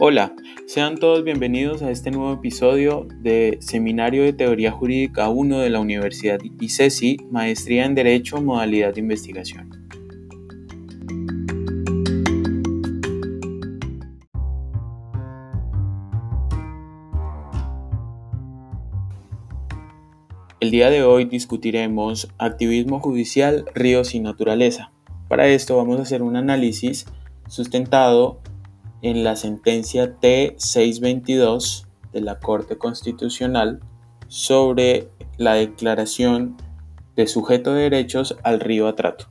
[0.00, 0.32] Hola,
[0.66, 5.80] sean todos bienvenidos a este nuevo episodio de Seminario de Teoría Jurídica 1 de la
[5.80, 9.70] Universidad ICESI, Maestría en Derecho, Modalidad de Investigación.
[20.60, 24.92] El día de hoy discutiremos activismo judicial, ríos y naturaleza.
[25.26, 27.04] Para esto vamos a hacer un análisis
[27.48, 28.38] sustentado
[29.02, 33.80] en la sentencia T622 de la Corte Constitucional
[34.28, 36.56] sobre la declaración
[37.16, 39.26] de sujeto de derechos al río Atrato.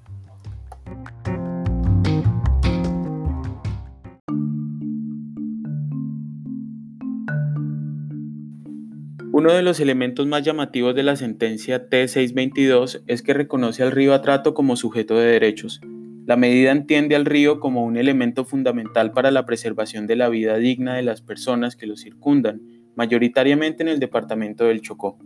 [9.32, 14.16] Uno de los elementos más llamativos de la sentencia T622 es que reconoce al río
[14.16, 15.80] Atrato como sujeto de derechos,
[16.28, 20.58] la medida entiende al río como un elemento fundamental para la preservación de la vida
[20.58, 22.62] digna de las personas que lo circundan,
[22.98, 25.18] mayoritariamente en el departamento del Chocó.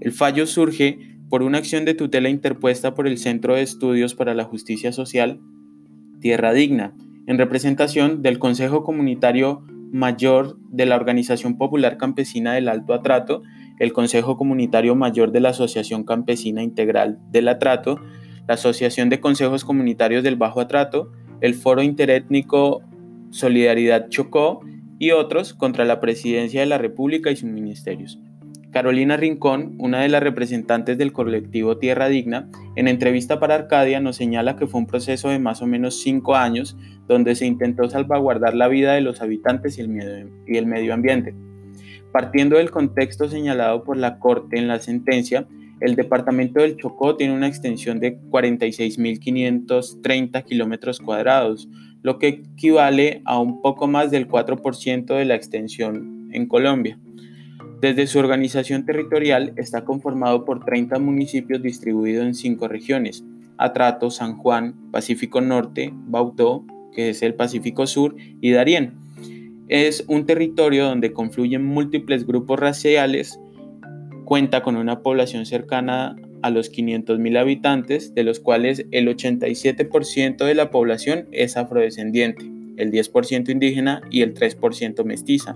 [0.00, 0.98] El fallo surge
[1.30, 5.38] por una acción de tutela interpuesta por el Centro de Estudios para la Justicia Social,
[6.18, 6.94] Tierra Digna,
[7.28, 9.62] en representación del Consejo Comunitario
[9.92, 13.42] Mayor de la Organización Popular Campesina del Alto Atrato,
[13.78, 18.00] el Consejo Comunitario Mayor de la Asociación Campesina Integral del Atrato,
[18.46, 22.82] la Asociación de Consejos Comunitarios del Bajo Atrato, el Foro Interétnico
[23.30, 24.60] Solidaridad Chocó
[24.98, 28.20] y otros contra la Presidencia de la República y sus ministerios.
[28.74, 34.16] Carolina Rincón, una de las representantes del colectivo Tierra Digna, en entrevista para Arcadia nos
[34.16, 38.56] señala que fue un proceso de más o menos cinco años donde se intentó salvaguardar
[38.56, 41.36] la vida de los habitantes y el, medio ambiente.
[42.10, 45.46] Partiendo del contexto señalado por la Corte en la sentencia,
[45.80, 51.70] el departamento del Chocó tiene una extensión de 46.530 kilómetros cuadrados,
[52.02, 56.98] lo que equivale a un poco más del 4% de la extensión en Colombia.
[57.80, 63.24] Desde su organización territorial está conformado por 30 municipios distribuidos en cinco regiones,
[63.58, 66.64] Atrato, San Juan, Pacífico Norte, Bautó,
[66.94, 68.94] que es el Pacífico Sur, y Darién.
[69.68, 73.40] Es un territorio donde confluyen múltiples grupos raciales
[74.24, 80.54] cuenta con una población cercana a los 500.000 habitantes, de los cuales el 87% de
[80.54, 82.44] la población es afrodescendiente,
[82.76, 85.54] el 10% indígena y el 3% mestiza.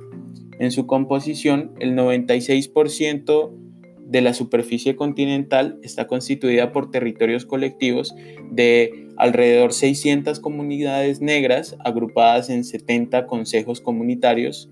[0.59, 3.53] En su composición, el 96%
[4.09, 8.15] de la superficie continental está constituida por territorios colectivos
[8.51, 14.71] de alrededor 600 comunidades negras agrupadas en 70 consejos comunitarios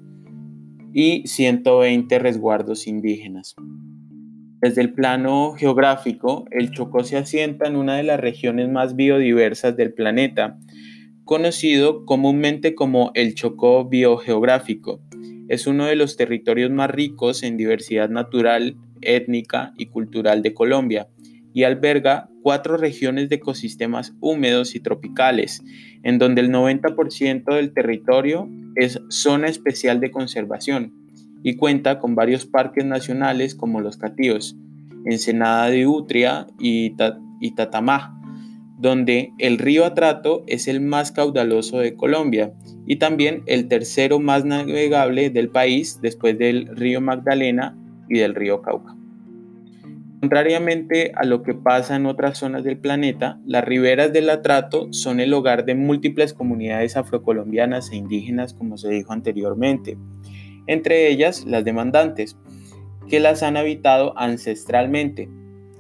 [0.95, 3.55] y 120 resguardos indígenas.
[4.61, 9.77] Desde el plano geográfico, el Chocó se asienta en una de las regiones más biodiversas
[9.77, 10.59] del planeta,
[11.25, 15.01] conocido comúnmente como el Chocó biogeográfico.
[15.49, 21.09] Es uno de los territorios más ricos en diversidad natural, étnica y cultural de Colombia
[21.53, 25.63] y alberga cuatro regiones de ecosistemas húmedos y tropicales,
[26.03, 31.06] en donde el 90% del territorio es zona especial de conservación
[31.47, 34.57] y cuenta con varios parques nacionales como los Catíos,
[35.05, 36.91] Ensenada de Utria y,
[37.55, 38.21] Tatamá,
[38.81, 42.53] donde el río Atrato es el más caudaloso de Colombia
[42.85, 48.61] y también el tercero más navegable del país después del río Magdalena y del río
[48.61, 48.97] Cauca.
[50.19, 55.21] Contrariamente a lo que pasa en otras zonas del planeta, las riberas del Atrato son
[55.21, 59.97] el hogar de múltiples comunidades afrocolombianas e indígenas, como se dijo anteriormente,
[60.67, 62.37] entre ellas las demandantes,
[63.09, 65.29] que las han habitado ancestralmente,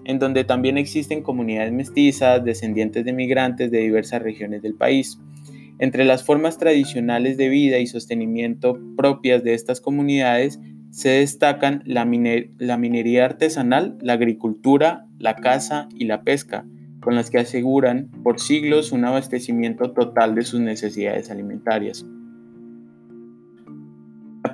[0.04, 5.18] en donde también existen comunidades mestizas, descendientes de migrantes de diversas regiones del país.
[5.78, 10.60] Entre las formas tradicionales de vida y sostenimiento propias de estas comunidades
[10.90, 16.64] se destacan la, minería artesanal, la agricultura, la caza y la pesca,
[17.00, 22.06] con las que aseguran por siglos un abastecimiento total de sus necesidades alimentarias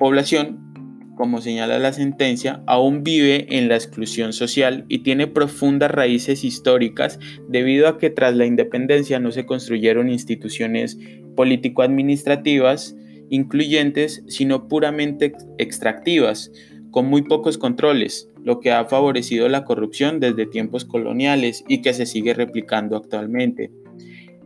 [0.02, 6.42] población, como señala la sentencia, aún vive en la exclusión social y tiene profundas raíces
[6.42, 10.98] históricas debido a que tras la independencia no se construyeron instituciones
[11.36, 12.96] político-administrativas
[13.30, 16.50] incluyentes, sino puramente extractivas,
[16.90, 21.94] con muy pocos controles, lo que ha favorecido la corrupción desde tiempos coloniales y que
[21.94, 23.70] se sigue replicando actualmente.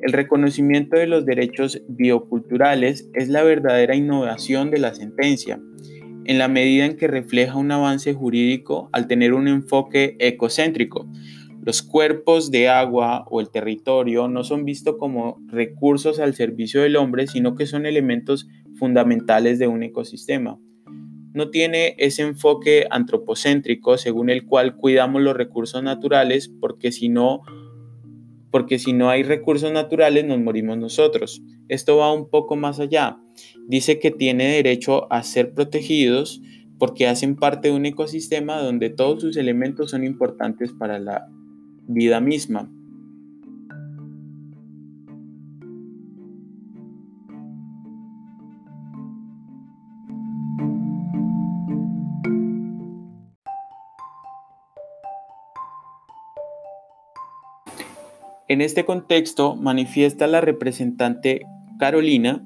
[0.01, 5.59] El reconocimiento de los derechos bioculturales es la verdadera innovación de la sentencia,
[6.27, 11.07] en la medida en que refleja un avance jurídico al tener un enfoque ecocéntrico,
[11.63, 16.95] Los cuerpos de agua o el territorio no son vistos como recursos al servicio del
[16.95, 18.47] hombre, sino que son elementos
[18.79, 20.61] fundamentales de un ecosistema.
[21.35, 27.41] No tiene ese enfoque antropocéntrico según el cual cuidamos los recursos naturales porque si no
[28.57, 31.43] porque si no hay recursos naturales nos morimos nosotros.
[31.69, 33.19] Esto va un poco más allá.
[33.69, 36.41] Dice que tiene derecho a ser protegidos
[36.79, 41.29] porque hacen parte de un ecosistema donde todos sus elementos son importantes para la
[41.87, 42.73] vida misma.
[58.49, 61.43] En este contexto manifiesta la representante
[61.81, 62.45] Carolina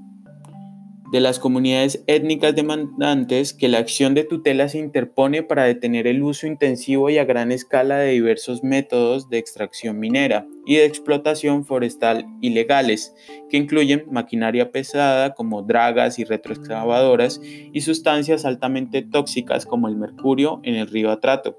[1.12, 6.23] de las comunidades étnicas demandantes que la acción de tutela se interpone para detener el
[6.23, 11.67] uso intensivo y a gran escala de diversos métodos de extracción minera y de explotación
[11.67, 13.14] forestal ilegales,
[13.50, 20.61] que incluyen maquinaria pesada como dragas y retroexcavadoras y sustancias altamente tóxicas como el mercurio
[20.62, 21.58] en el río Atrato.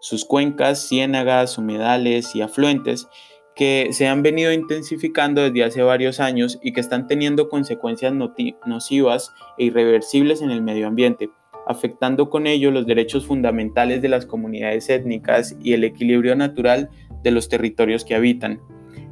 [0.00, 3.06] Sus cuencas, ciénagas, humedales y afluentes
[3.54, 8.12] que se han venido intensificando desde hace varios años y que están teniendo consecuencias
[8.66, 11.30] nocivas e irreversibles en el medio ambiente,
[11.66, 16.90] afectando con ello los derechos fundamentales de las comunidades étnicas y el equilibrio natural
[17.22, 18.60] de los territorios que habitan.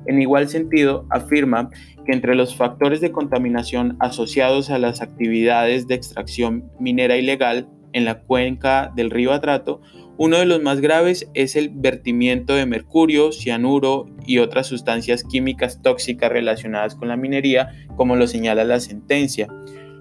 [0.06, 1.70] En igual sentido, afirma
[2.04, 8.04] que entre los factores de contaminación asociados a las actividades de extracción minera ilegal en
[8.04, 9.80] la cuenca del río Atrato,
[10.18, 15.80] uno de los más graves es el vertimiento de mercurio, cianuro y otras sustancias químicas
[15.82, 19.48] tóxicas relacionadas con la minería, como lo señala la sentencia,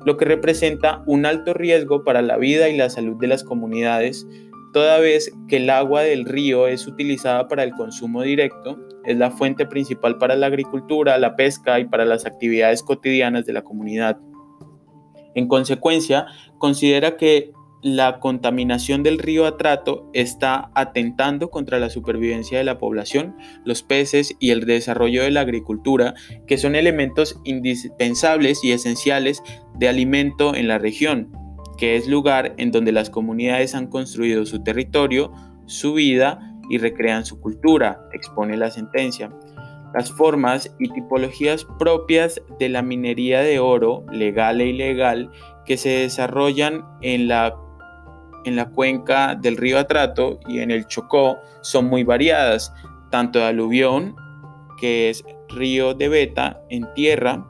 [0.05, 4.27] lo que representa un alto riesgo para la vida y la salud de las comunidades,
[4.73, 9.31] toda vez que el agua del río es utilizada para el consumo directo, es la
[9.31, 14.19] fuente principal para la agricultura, la pesca y para las actividades cotidianas de la comunidad.
[15.35, 16.25] En consecuencia,
[16.57, 17.51] considera que
[17.81, 23.35] la contaminación del río Atrato está atentando contra la supervivencia de la población,
[23.65, 26.13] los peces y el desarrollo de la agricultura,
[26.45, 29.41] que son elementos indispensables y esenciales
[29.77, 31.31] de alimento en la región,
[31.77, 35.31] que es lugar en donde las comunidades han construido su territorio,
[35.65, 39.31] su vida y recrean su cultura, expone la sentencia.
[39.93, 45.31] Las formas y tipologías propias de la minería de oro, legal e ilegal,
[45.65, 47.57] que se desarrollan en la
[48.45, 52.73] en la cuenca del río Atrato y en el Chocó son muy variadas,
[53.09, 54.15] tanto de aluvión,
[54.79, 57.45] que es río de Beta en tierra,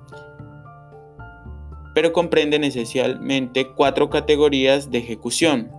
[1.93, 5.71] pero comprenden esencialmente cuatro categorías de ejecución.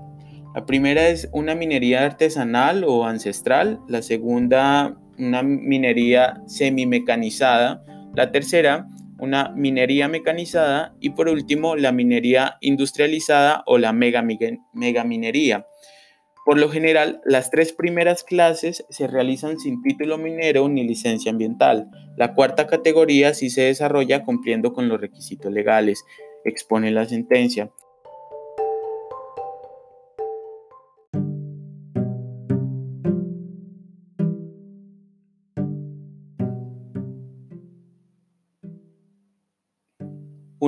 [0.55, 7.85] La primera es una minería artesanal o ancestral, la segunda una minería semimecanizada,
[8.15, 8.87] la tercera
[9.23, 15.65] una minería mecanizada y por último la minería industrializada o la megaminería.
[16.45, 21.89] Por lo general, las tres primeras clases se realizan sin título minero ni licencia ambiental.
[22.17, 26.05] La cuarta categoría sí se desarrolla cumpliendo con los requisitos legales,
[26.45, 27.71] expone la sentencia.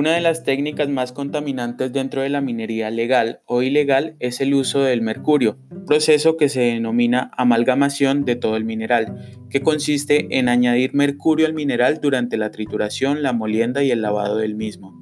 [0.05, 4.53] Una de las técnicas más contaminantes dentro de la minería legal o ilegal es el
[4.53, 5.57] uso del mercurio,
[5.87, 9.17] proceso que se denomina amalgamación de todo el mineral,
[9.49, 14.37] que consiste en añadir mercurio al mineral durante la trituración, la molienda y el lavado
[14.37, 14.93] del mismo.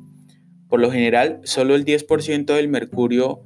[0.70, 3.44] Por lo general, solo el 10% del mercurio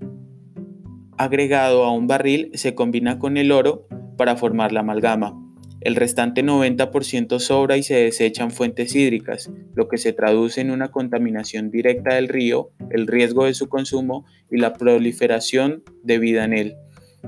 [1.17, 5.46] agregado a un barril se combina con el oro para formar la amalgama.
[5.81, 10.71] El restante 90% sobra y se desecha en fuentes hídricas, lo que se traduce en
[10.71, 16.45] una contaminación directa del río, el riesgo de su consumo y la proliferación de vida
[16.45, 16.75] en él.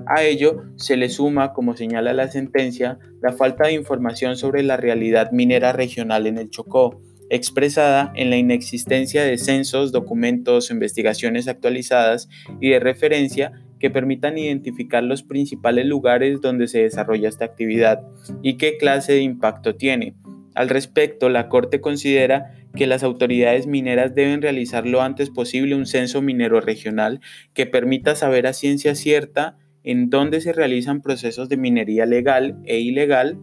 [0.07, 4.77] A ello se le suma, como señala la sentencia, la falta de información sobre la
[4.77, 12.27] realidad minera regional en el Chocó, expresada en la inexistencia de censos, documentos, investigaciones actualizadas
[12.59, 18.01] y de referencia que permitan identificar los principales lugares donde se desarrolla esta actividad
[18.41, 20.15] y qué clase de impacto tiene.
[20.55, 25.85] Al respecto, la Corte considera que las autoridades mineras deben realizar lo antes posible un
[25.85, 27.21] censo minero regional
[27.53, 32.79] que permita saber a ciencia cierta en dónde se realizan procesos de minería legal e
[32.79, 33.39] ilegal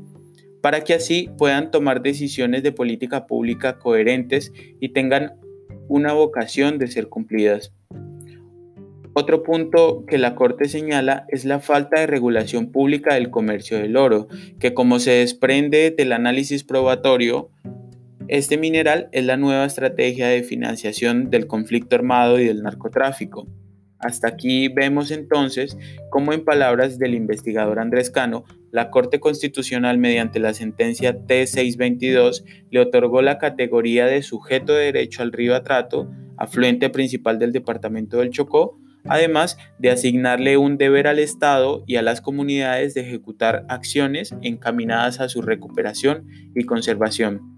[0.61, 5.35] para que así puedan tomar decisiones de política pública coherentes y tengan
[5.89, 7.73] una vocación de ser cumplidas.
[9.19, 13.97] Otro punto que la Corte señala es la falta de regulación pública del comercio del
[13.97, 14.29] oro,
[14.61, 17.49] que como se desprende del análisis probatorio,
[18.29, 23.49] este mineral es la nueva estrategia de financiación del conflicto armado y del narcotráfico.
[24.01, 25.79] Hasta aquí vemos entonces
[26.11, 32.81] cómo en palabras del investigador Andrés Cano, la Corte Constitucional mediante la sentencia T622 le
[32.81, 38.29] otorgó la categoría de sujeto de derecho al río Atrato, afluente principal del departamento del
[38.29, 44.35] Chocó, además de asignarle un deber al Estado y a las comunidades de ejecutar acciones
[44.43, 47.57] encaminadas a su recuperación y conservación.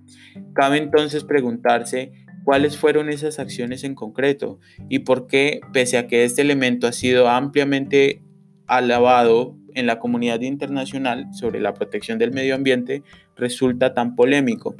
[0.55, 2.13] Cabe entonces preguntarse
[2.45, 6.93] cuáles fueron esas acciones en concreto y por qué, pese a que este elemento ha
[6.93, 8.23] sido ampliamente
[8.67, 13.03] alabado en la comunidad internacional sobre la protección del medio ambiente,
[13.37, 14.75] resulta tan polémico.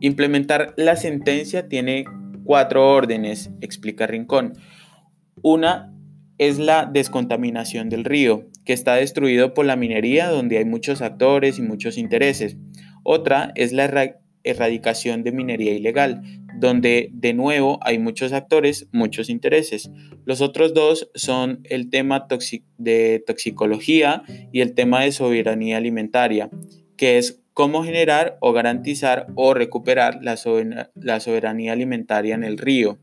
[0.00, 2.04] Implementar la sentencia tiene
[2.48, 4.54] cuatro órdenes, explica Rincón.
[5.42, 5.92] Una
[6.38, 11.58] es la descontaminación del río, que está destruido por la minería donde hay muchos actores
[11.58, 12.56] y muchos intereses.
[13.04, 14.14] Otra es la
[14.44, 16.22] erradicación de minería ilegal,
[16.58, 19.90] donde de nuevo hay muchos actores, muchos intereses.
[20.24, 22.28] Los otros dos son el tema
[22.78, 26.48] de toxicología y el tema de soberanía alimentaria,
[26.96, 33.00] que es cómo generar o garantizar o recuperar la, soberanía alimentaria en el río.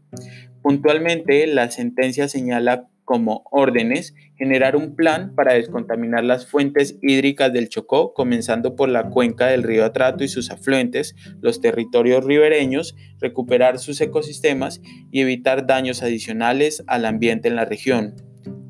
[0.61, 7.67] Puntualmente, la sentencia señala como órdenes generar un plan para descontaminar las fuentes hídricas del
[7.67, 13.77] Chocó, comenzando por la cuenca del río Atrato y sus afluentes, los territorios ribereños, recuperar
[13.77, 14.81] sus ecosistemas
[15.11, 18.15] y evitar daños adicionales al ambiente en la región.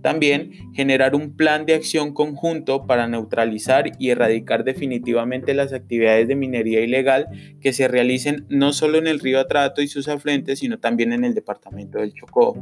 [0.06, 6.36] También generar un plan de acción conjunto para neutralizar y erradicar definitivamente las actividades de
[6.36, 7.26] minería ilegal
[7.60, 11.26] que se realicen no solo en el río Atrato y sus afluentes, sino también en
[11.26, 12.56] el departamento del Chocó.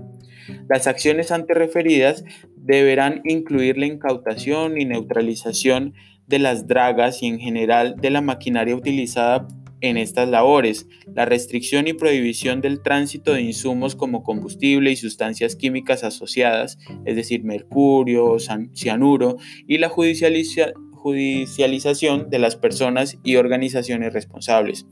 [0.70, 2.24] Las acciones antes referidas
[2.56, 5.96] deberán incluir la incautación y neutralización
[6.26, 9.50] de las dragas y en general de la maquinaria utilizada
[9.84, 15.58] en estas labores, la restricción y prohibición del tránsito de insumos como combustible y sustancias
[15.58, 18.38] químicas asociadas, es decir, mercurio,
[18.74, 19.36] cianuro,
[19.68, 24.86] y la judicialización de las personas y organizaciones responsables.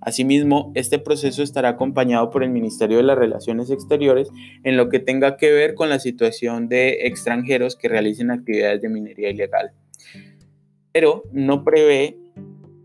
[0.00, 4.30] Asimismo, este proceso estará acompañado por el Ministerio de las Relaciones Exteriores
[4.64, 8.88] en lo que tenga que ver con la situación de extranjeros que realicen actividades de
[8.88, 9.72] minería ilegal.
[10.92, 12.16] Pero no prevé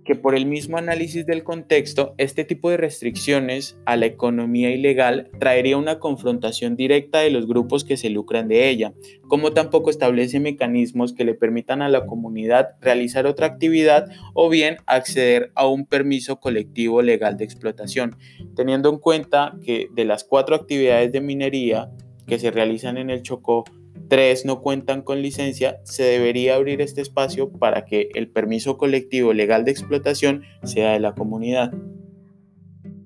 [0.05, 5.29] que por el mismo análisis del contexto, este tipo de restricciones a la economía ilegal
[5.39, 8.93] traería una confrontación directa de los grupos que se lucran de ella,
[9.27, 14.77] como tampoco establece mecanismos que le permitan a la comunidad realizar otra actividad o bien
[14.85, 18.17] acceder a un permiso colectivo legal de explotación,
[18.55, 21.89] teniendo en cuenta que de las cuatro actividades de minería
[22.27, 23.63] que se realizan en el Chocó,
[24.09, 29.33] tres no cuentan con licencia, se debería abrir este espacio para que el permiso colectivo
[29.33, 31.71] legal de explotación sea de la comunidad.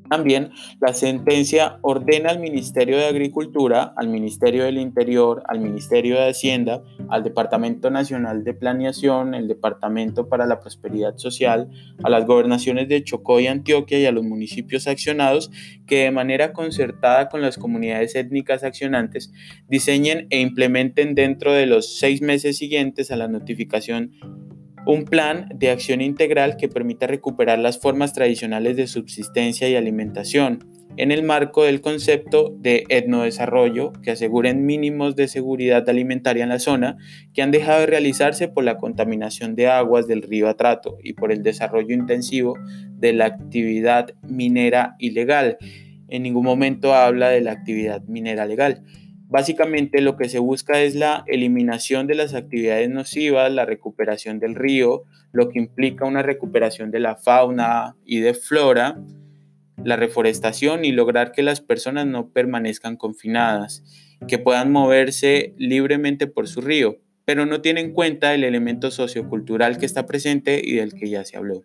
[0.10, 6.30] También la sentencia ordena al Ministerio de Agricultura, al Ministerio del Interior, al Ministerio de
[6.30, 11.70] Hacienda, al Departamento Nacional de Planeación, el Departamento para la Prosperidad Social,
[12.04, 15.52] a las gobernaciones de Chocó y Antioquia y a los municipios accionados
[15.86, 19.32] que de manera concertada con las comunidades étnicas accionantes
[19.68, 24.12] diseñen e implementen dentro de los seis meses siguientes a la notificación
[24.88, 30.60] un plan de acción integral que permita recuperar las formas tradicionales de subsistencia y alimentación
[30.96, 36.60] en el marco del concepto de etnodesarrollo que aseguren mínimos de seguridad alimentaria en la
[36.60, 36.98] zona
[37.34, 41.32] que han dejado de realizarse por la contaminación de aguas del río Atrato y por
[41.32, 42.58] el desarrollo intensivo
[42.94, 45.58] de la actividad minera ilegal.
[46.08, 48.84] En ningún momento habla de la actividad minera legal.
[49.30, 54.56] Básicamente lo que se busca es la eliminación de las actividades nocivas, la recuperación del
[54.56, 55.04] río,
[55.34, 59.02] lo que implica una recuperación de la fauna y de flora,
[59.84, 63.84] la reforestación y lograr que las personas no permanezcan confinadas,
[64.30, 69.78] que puedan moverse libremente por su río, pero no tienen en cuenta el elemento sociocultural
[69.78, 71.64] que está presente y del que ya se habló.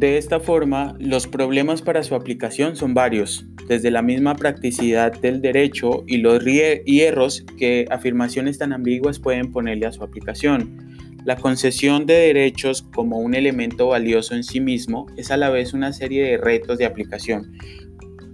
[0.00, 5.42] De esta forma, los problemas para su aplicación son varios, desde la misma practicidad del
[5.42, 10.96] derecho y los hierros que afirmaciones tan ambiguas pueden ponerle a su aplicación.
[11.26, 15.74] La concesión de derechos como un elemento valioso en sí mismo es a la vez
[15.74, 17.58] una serie de retos de aplicación,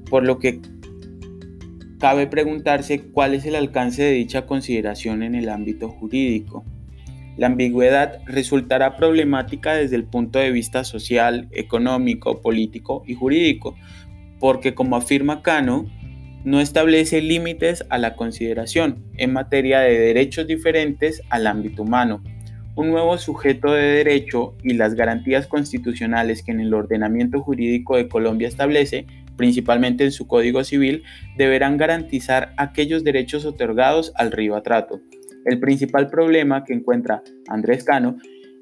[0.09, 0.61] por lo que
[1.99, 6.65] cabe preguntarse cuál es el alcance de dicha consideración en el ámbito jurídico.
[7.37, 13.77] La ambigüedad resultará problemática desde el punto de vista social, económico, político y jurídico,
[14.41, 15.87] porque como afirma Cano,
[16.45, 22.23] no establece límites a la consideración en materia de derechos diferentes al ámbito humano.
[22.77, 28.09] Un nuevo sujeto de derecho y las garantías constitucionales que en el ordenamiento jurídico de
[28.09, 31.03] Colombia establece, principalmente en su Código Civil,
[31.37, 35.01] deberán garantizar aquellos derechos otorgados al río trato.
[35.47, 38.17] El principal problema que encuentra Andrés Cano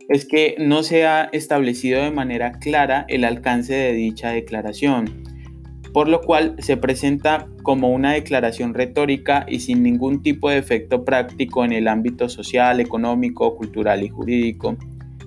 [0.08, 5.24] es que no se ha establecido de manera clara el alcance de dicha declaración
[5.94, 11.04] por lo cual se presenta como una declaración retórica y sin ningún tipo de efecto
[11.04, 14.76] práctico en el ámbito social, económico, cultural y jurídico.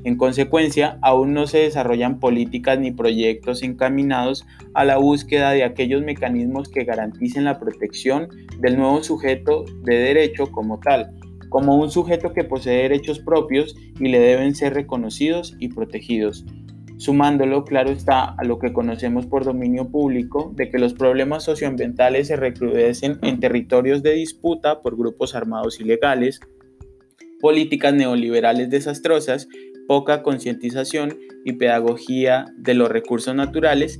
[0.03, 6.03] En consecuencia, aún no se desarrollan políticas ni proyectos encaminados a la búsqueda de aquellos
[6.03, 8.27] mecanismos que garanticen la protección
[8.59, 11.13] del nuevo sujeto de derecho como tal,
[11.49, 16.45] como un sujeto que posee derechos propios y le deben ser reconocidos y protegidos
[16.97, 22.27] sumándolo, claro está, a lo que conocemos por dominio público, de que los problemas socioambientales
[22.27, 26.39] se recrudecen en territorios de disputa por grupos armados ilegales,
[27.39, 29.47] políticas neoliberales desastrosas,
[29.87, 33.99] poca concientización y pedagogía de los recursos naturales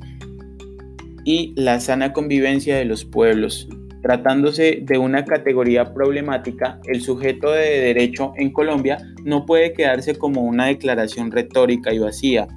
[1.23, 3.69] y la sana convivencia de los pueblos.
[4.01, 10.41] Tratándose de una categoría problemática, el sujeto de derecho en Colombia no puede quedarse como
[10.41, 12.47] una declaración retórica y vacía,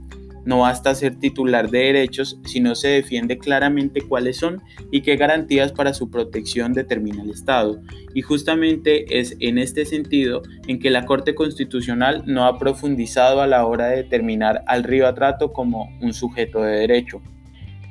[0.44, 5.16] no basta ser titular de derechos si no se defiende claramente cuáles son y qué
[5.16, 7.80] garantías para su protección determina el Estado.
[8.14, 13.47] Y justamente es en este sentido en que la Corte Constitucional no ha profundizado a
[13.47, 17.20] la hora de determinar al río Atrato como un sujeto de derecho.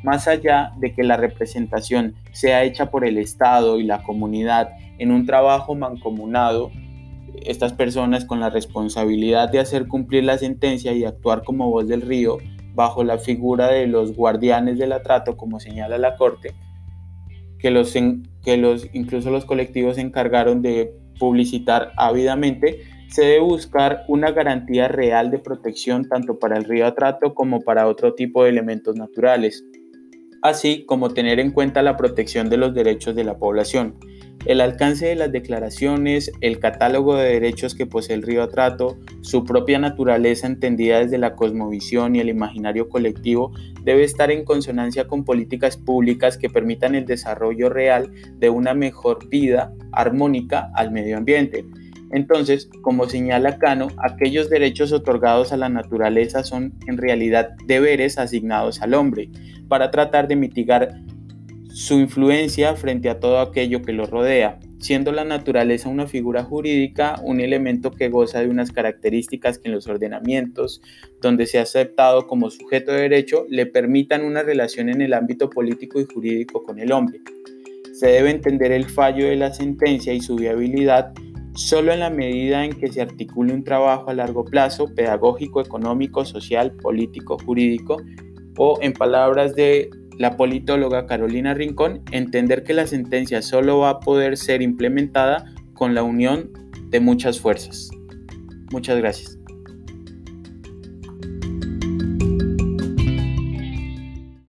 [0.03, 5.11] Más allá de que la representación sea hecha por el Estado y la comunidad en
[5.11, 6.71] un trabajo mancomunado,
[7.45, 12.01] estas personas con la responsabilidad de hacer cumplir la sentencia y actuar como voz del
[12.01, 12.37] río
[12.73, 16.53] bajo la figura de los guardianes del atrato, como señala la Corte,
[17.59, 24.05] que, los, que los, incluso los colectivos se encargaron de publicitar ávidamente, se debe buscar
[24.07, 28.51] una garantía real de protección tanto para el río Atrato como para otro tipo de
[28.51, 29.63] elementos naturales,
[30.41, 33.95] así como tener en cuenta la protección de los derechos de la población.
[34.45, 39.43] El alcance de las declaraciones, el catálogo de derechos que posee el río Atrato, su
[39.43, 43.51] propia naturaleza entendida desde la cosmovisión y el imaginario colectivo,
[43.83, 49.27] debe estar en consonancia con políticas públicas que permitan el desarrollo real de una mejor
[49.27, 51.65] vida armónica al medio ambiente.
[52.11, 58.81] Entonces, como señala Cano, aquellos derechos otorgados a la naturaleza son en realidad deberes asignados
[58.81, 59.29] al hombre
[59.67, 61.01] para tratar de mitigar
[61.71, 67.21] su influencia frente a todo aquello que lo rodea, siendo la naturaleza una figura jurídica,
[67.23, 70.81] un elemento que goza de unas características que en los ordenamientos,
[71.21, 75.49] donde se ha aceptado como sujeto de derecho, le permitan una relación en el ámbito
[75.49, 77.21] político y jurídico con el hombre.
[77.93, 81.13] Se debe entender el fallo de la sentencia y su viabilidad
[81.55, 86.25] solo en la medida en que se articule un trabajo a largo plazo, pedagógico, económico,
[86.25, 87.97] social, político, jurídico,
[88.57, 93.99] o en palabras de la politóloga Carolina Rincón, entender que la sentencia solo va a
[93.99, 96.51] poder ser implementada con la unión
[96.89, 97.89] de muchas fuerzas.
[98.71, 99.38] Muchas gracias.